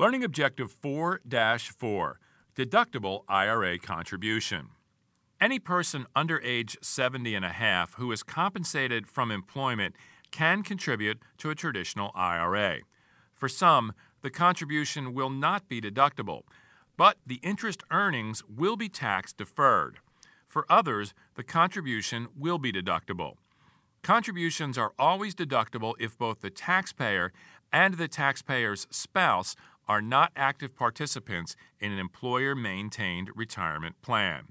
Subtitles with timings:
[0.00, 2.20] Learning Objective 4 4
[2.56, 4.68] Deductible IRA Contribution.
[5.38, 9.94] Any person under age 70 and a half who is compensated from employment
[10.30, 12.78] can contribute to a traditional IRA.
[13.34, 13.92] For some,
[14.22, 16.44] the contribution will not be deductible,
[16.96, 19.98] but the interest earnings will be tax deferred.
[20.48, 23.34] For others, the contribution will be deductible.
[24.02, 27.34] Contributions are always deductible if both the taxpayer
[27.72, 29.54] and the taxpayer's spouse
[29.90, 34.44] are not active participants in an employer maintained retirement plan.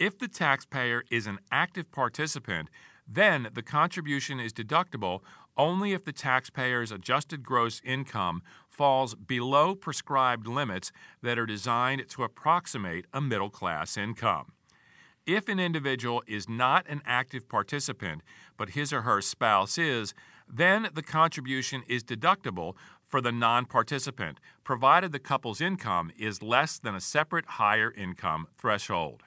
[0.00, 2.70] If the taxpayer is an active participant,
[3.06, 5.20] then the contribution is deductible
[5.56, 10.90] only if the taxpayer's adjusted gross income falls below prescribed limits
[11.22, 14.54] that are designed to approximate a middle class income.
[15.24, 18.22] If an individual is not an active participant,
[18.56, 20.14] but his or her spouse is,
[20.52, 22.74] then the contribution is deductible
[23.14, 28.48] for the non participant, provided the couple's income is less than a separate higher income
[28.58, 29.22] threshold.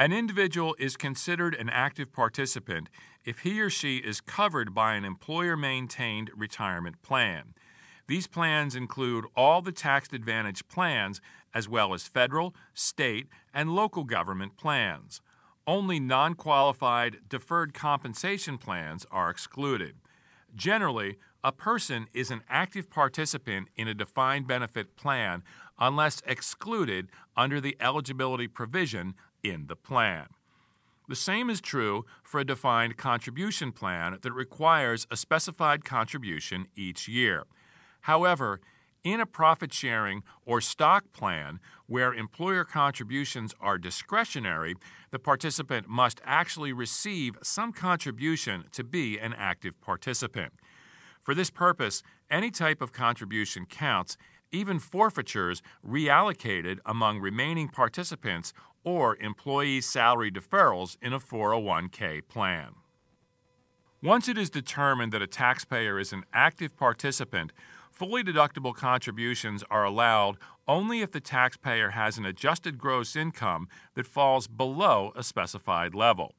[0.00, 2.88] An individual is considered an active participant
[3.24, 7.54] if he or she is covered by an employer maintained retirement plan.
[8.08, 11.20] These plans include all the tax advantage plans,
[11.54, 15.20] as well as federal, state, and local government plans.
[15.68, 19.94] Only non qualified deferred compensation plans are excluded.
[20.54, 25.42] Generally, a person is an active participant in a defined benefit plan
[25.78, 30.26] unless excluded under the eligibility provision in the plan.
[31.08, 37.08] The same is true for a defined contribution plan that requires a specified contribution each
[37.08, 37.44] year.
[38.02, 38.60] However,
[39.04, 44.74] in a profit sharing or stock plan where employer contributions are discretionary,
[45.10, 50.52] the participant must actually receive some contribution to be an active participant.
[51.22, 54.16] For this purpose, any type of contribution counts,
[54.50, 58.52] even forfeitures reallocated among remaining participants
[58.84, 62.74] or employee salary deferrals in a 401k plan.
[64.02, 67.52] Once it is determined that a taxpayer is an active participant,
[67.98, 70.36] fully deductible contributions are allowed
[70.68, 76.36] only if the taxpayer has an adjusted gross income that falls below a specified level.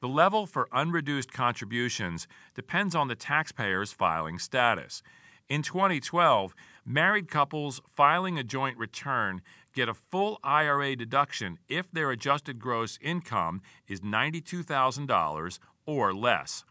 [0.00, 5.00] The level for unreduced contributions depends on the taxpayer's filing status.
[5.48, 9.42] In 2012, married couples filing a joint return
[9.74, 16.64] get a full IRA deduction if their adjusted gross income is $92,000 or less.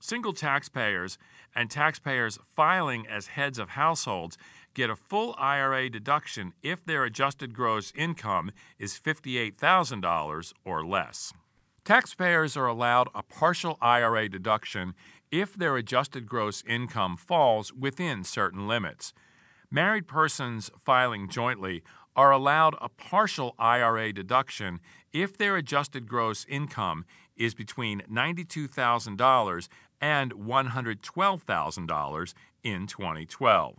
[0.00, 1.18] Single taxpayers
[1.54, 4.36] and taxpayers filing as heads of households
[4.74, 11.32] get a full IRA deduction if their adjusted gross income is $58,000 or less.
[11.84, 14.94] Taxpayers are allowed a partial IRA deduction
[15.30, 19.12] if their adjusted gross income falls within certain limits.
[19.70, 21.82] Married persons filing jointly
[22.16, 24.80] are allowed a partial IRA deduction
[25.12, 27.04] if their adjusted gross income
[27.36, 29.68] is between $92,000
[30.00, 33.78] and $112,000 in 2012.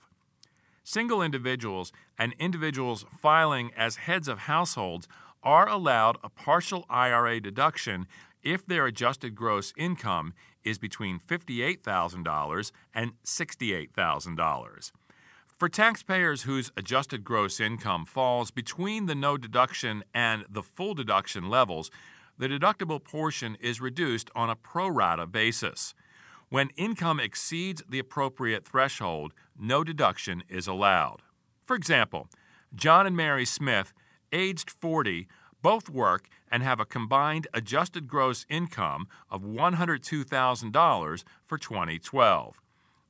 [0.84, 5.08] Single individuals and individuals filing as heads of households
[5.44, 8.08] are allowed a partial IRA deduction
[8.44, 10.34] if their adjusted gross income
[10.64, 14.92] is between $58,000 and $68,000.
[15.58, 21.50] For taxpayers whose adjusted gross income falls between the no deduction and the full deduction
[21.50, 21.90] levels,
[22.38, 25.94] the deductible portion is reduced on a pro rata basis.
[26.50, 31.22] When income exceeds the appropriate threshold, no deduction is allowed.
[31.66, 32.28] For example,
[32.74, 33.94] John and Mary Smith
[34.32, 35.28] aged 40,
[35.62, 42.62] both work and have a combined adjusted gross income of $102,000 for 2012.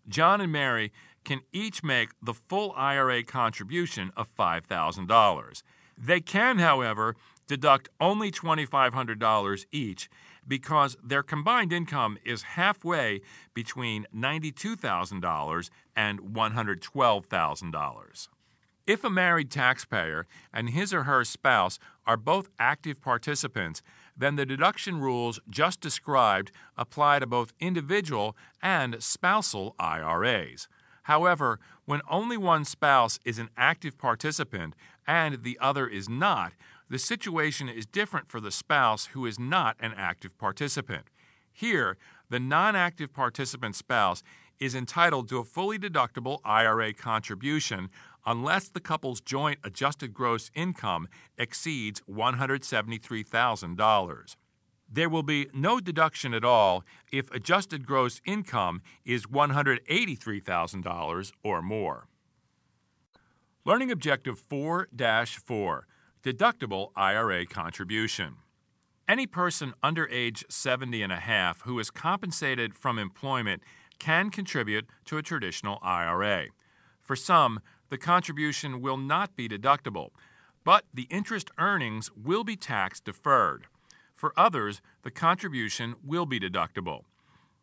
[0.07, 0.91] John and Mary
[1.25, 5.63] can each make the full IRA contribution of $5,000.
[5.97, 7.15] They can, however,
[7.47, 10.09] deduct only $2,500 each
[10.47, 13.21] because their combined income is halfway
[13.53, 18.27] between $92,000 and $112,000.
[18.87, 23.81] If a married taxpayer and his or her spouse are both active participants,
[24.15, 30.67] then the deduction rules just described apply to both individual and spousal IRAs.
[31.03, 34.75] However, when only one spouse is an active participant
[35.07, 36.53] and the other is not,
[36.89, 41.05] the situation is different for the spouse who is not an active participant.
[41.51, 41.97] Here,
[42.29, 44.21] the non active participant spouse
[44.59, 47.89] is entitled to a fully deductible IRA contribution
[48.25, 54.35] unless the couple's joint adjusted gross income exceeds $173,000.
[54.91, 62.07] There will be no deduction at all if adjusted gross income is $183,000 or more.
[63.65, 64.87] Learning Objective 4
[65.45, 65.87] 4
[66.25, 68.37] Deductible IRA Contribution.
[69.07, 73.61] Any person under age 70 and a half who is compensated from employment
[73.99, 76.47] can contribute to a traditional IRA.
[76.99, 80.09] For some, the contribution will not be deductible,
[80.63, 83.67] but the interest earnings will be tax deferred.
[84.15, 87.01] For others, the contribution will be deductible.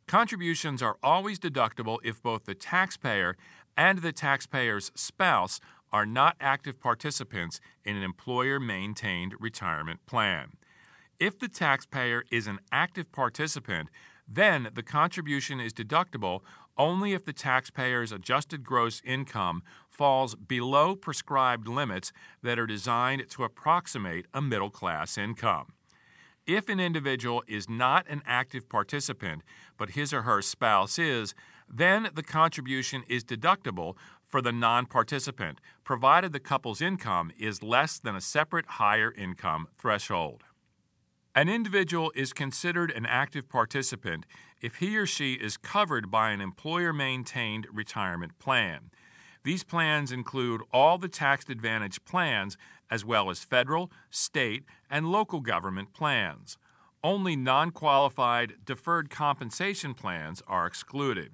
[0.06, 3.36] Contributions are always deductible if both the taxpayer
[3.76, 5.58] and the taxpayer's spouse
[5.92, 10.52] are not active participants in an employer maintained retirement plan.
[11.18, 13.90] If the taxpayer is an active participant,
[14.26, 16.40] then the contribution is deductible
[16.78, 22.12] only if the taxpayer's adjusted gross income falls below prescribed limits
[22.42, 25.74] that are designed to approximate a middle class income.
[26.46, 29.42] If an individual is not an active participant,
[29.76, 31.34] but his or her spouse is,
[31.72, 33.96] then the contribution is deductible
[34.28, 39.68] for the non participant, provided the couple's income is less than a separate higher income
[39.78, 40.44] threshold.
[41.34, 44.26] An individual is considered an active participant
[44.60, 48.90] if he or she is covered by an employer maintained retirement plan.
[49.42, 52.56] These plans include all the tax advantage plans,
[52.90, 56.58] as well as federal, state, and local government plans.
[57.02, 61.32] Only non qualified deferred compensation plans are excluded.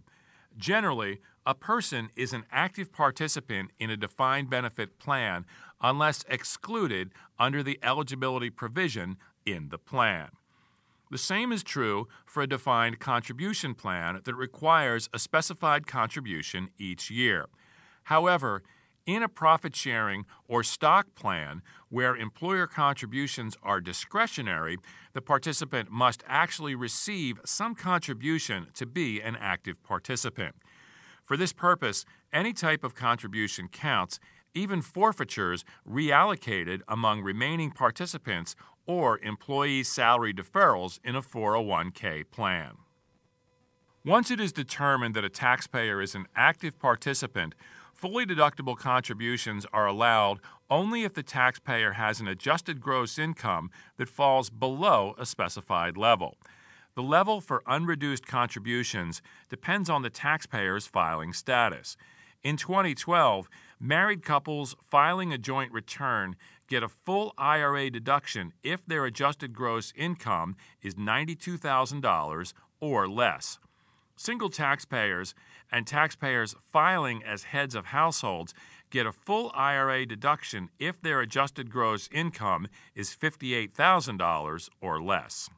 [0.59, 5.47] Generally, a person is an active participant in a defined benefit plan
[5.81, 9.17] unless excluded under the eligibility provision
[9.47, 10.29] in the plan.
[11.11, 17.11] The same is true for a defined contribution plan that requires a specified contribution each
[17.11, 17.47] year.
[18.05, 18.63] However,
[19.09, 24.77] in a profit sharing or stock plan where employer contributions are discretionary,
[25.15, 30.55] the participant must actually receive some contribution to be an active participant.
[31.25, 34.21] For this purpose, any type of contribution counts,
[34.53, 42.77] even forfeitures reallocated among remaining participants or employee salary deferrals in a 401k plan.
[44.05, 47.55] Once it is determined that a taxpayer is an active participant,
[47.99, 50.39] fully deductible contributions are allowed
[50.71, 56.37] only if the taxpayer has an adjusted gross income that falls below a specified level.
[56.95, 61.97] The level for unreduced contributions depends on the taxpayer's filing status.
[62.45, 63.49] In 2012,
[63.81, 66.37] married couples filing a joint return
[66.69, 73.59] get a full IRA deduction if their adjusted gross income is $92,000 or less.
[74.21, 75.33] Single taxpayers
[75.71, 78.53] and taxpayers filing as heads of households
[78.91, 82.67] get a full IRA deduction if their adjusted gross income
[82.97, 85.49] is $58,000 or less.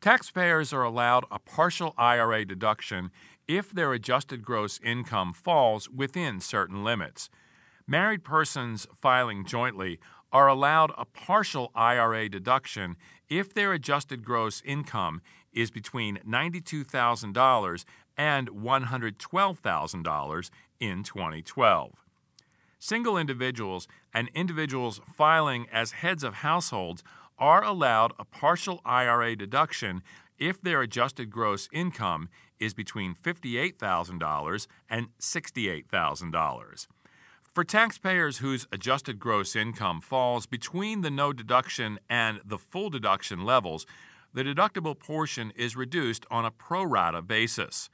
[0.00, 3.12] Taxpayers are allowed a partial IRA deduction
[3.46, 7.30] if their adjusted gross income falls within certain limits.
[7.86, 10.00] Married persons filing jointly
[10.32, 12.96] are allowed a partial IRA deduction
[13.28, 15.22] if their adjusted gross income
[15.58, 17.84] is between $92,000
[18.16, 21.92] and $112,000 in 2012.
[22.78, 27.02] Single individuals and individuals filing as heads of households
[27.38, 30.04] are allowed a partial IRA deduction
[30.38, 32.28] if their adjusted gross income
[32.60, 36.86] is between $58,000 and $68,000.
[37.52, 43.44] For taxpayers whose adjusted gross income falls between the no deduction and the full deduction
[43.44, 43.86] levels,
[44.32, 47.90] the deductible portion is reduced on a pro rata basis.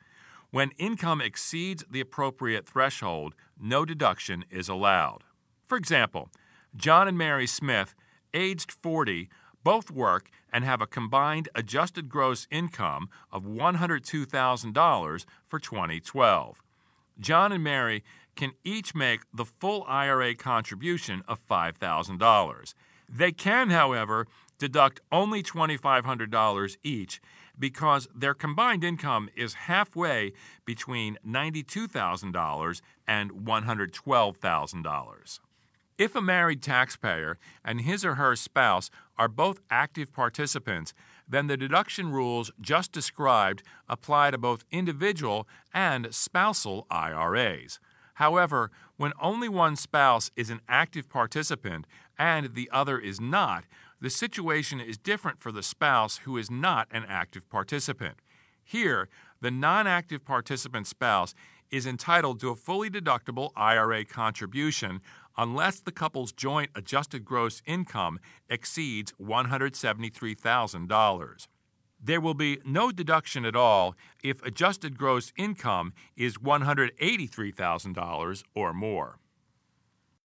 [0.50, 5.25] When income exceeds the appropriate threshold, no deduction is allowed.
[5.67, 6.31] For example,
[6.76, 7.95] John and Mary Smith
[8.33, 9.29] aged 40,
[9.62, 16.62] both work and have a combined adjusted gross income of $102,000 for 2012.
[17.19, 18.05] John and Mary
[18.37, 22.75] can each make the full IRA contribution of $5,000.
[23.09, 24.26] They can, however,
[24.64, 27.21] deduct only $2,500 each
[27.59, 30.33] because their combined income is halfway
[30.64, 35.40] between $92,000 and $112,000.
[35.97, 40.94] If a married taxpayer and his or her spouse are both active participants,
[41.28, 47.78] then the deduction rules just described apply to both individual and spousal IRAs.
[48.14, 51.87] However, when only one spouse is an active participant
[52.18, 53.64] and the other is not,
[54.04, 58.20] the situation is different for the spouse who is not an active participant.
[58.62, 59.08] Here,
[59.40, 61.34] the non active participant spouse
[61.70, 65.00] is entitled to a fully deductible IRA contribution
[65.38, 68.20] unless the couple's joint adjusted gross income
[68.50, 71.49] exceeds $173,000.
[71.99, 79.18] There will be no deduction at all if adjusted gross income is $183,000 or more.